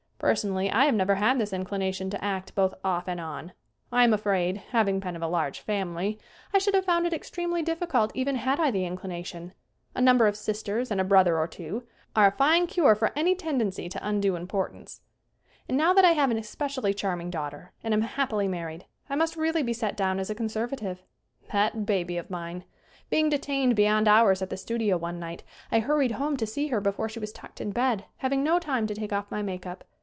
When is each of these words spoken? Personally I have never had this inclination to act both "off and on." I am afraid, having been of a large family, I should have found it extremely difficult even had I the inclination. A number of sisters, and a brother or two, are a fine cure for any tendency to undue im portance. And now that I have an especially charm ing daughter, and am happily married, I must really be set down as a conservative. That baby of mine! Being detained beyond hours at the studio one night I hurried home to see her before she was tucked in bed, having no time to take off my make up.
Personally 0.17 0.69
I 0.69 0.85
have 0.85 0.93
never 0.93 1.15
had 1.15 1.39
this 1.39 1.51
inclination 1.51 2.11
to 2.11 2.23
act 2.23 2.53
both 2.53 2.75
"off 2.83 3.07
and 3.07 3.19
on." 3.19 3.53
I 3.91 4.03
am 4.03 4.13
afraid, 4.13 4.57
having 4.69 4.99
been 4.99 5.15
of 5.15 5.23
a 5.23 5.27
large 5.27 5.61
family, 5.61 6.19
I 6.53 6.59
should 6.59 6.75
have 6.75 6.85
found 6.85 7.07
it 7.07 7.11
extremely 7.13 7.63
difficult 7.63 8.11
even 8.13 8.35
had 8.35 8.59
I 8.59 8.69
the 8.69 8.85
inclination. 8.85 9.53
A 9.95 9.99
number 10.01 10.27
of 10.27 10.35
sisters, 10.37 10.91
and 10.91 11.01
a 11.01 11.03
brother 11.03 11.39
or 11.39 11.47
two, 11.47 11.87
are 12.15 12.27
a 12.27 12.31
fine 12.31 12.67
cure 12.67 12.93
for 12.93 13.11
any 13.15 13.33
tendency 13.33 13.89
to 13.89 14.07
undue 14.07 14.37
im 14.37 14.47
portance. 14.47 14.99
And 15.67 15.75
now 15.75 15.91
that 15.91 16.05
I 16.05 16.11
have 16.11 16.29
an 16.29 16.37
especially 16.37 16.93
charm 16.93 17.19
ing 17.21 17.31
daughter, 17.31 17.71
and 17.83 17.91
am 17.91 18.01
happily 18.01 18.47
married, 18.47 18.85
I 19.09 19.15
must 19.15 19.35
really 19.35 19.63
be 19.63 19.73
set 19.73 19.97
down 19.97 20.19
as 20.19 20.29
a 20.29 20.35
conservative. 20.35 21.01
That 21.51 21.87
baby 21.87 22.17
of 22.17 22.29
mine! 22.29 22.63
Being 23.09 23.29
detained 23.29 23.75
beyond 23.75 24.07
hours 24.07 24.43
at 24.43 24.51
the 24.51 24.57
studio 24.57 24.97
one 24.97 25.17
night 25.19 25.41
I 25.71 25.79
hurried 25.79 26.11
home 26.11 26.37
to 26.37 26.45
see 26.45 26.67
her 26.67 26.79
before 26.79 27.09
she 27.09 27.19
was 27.19 27.33
tucked 27.33 27.59
in 27.59 27.71
bed, 27.71 28.05
having 28.17 28.43
no 28.43 28.59
time 28.59 28.85
to 28.85 28.93
take 28.93 29.11
off 29.11 29.31
my 29.31 29.41
make 29.41 29.65
up. 29.65 29.83